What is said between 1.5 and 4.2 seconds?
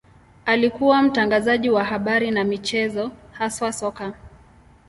wa habari na michezo, haswa soka.